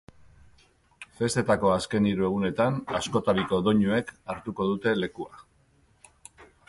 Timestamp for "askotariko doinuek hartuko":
3.01-4.67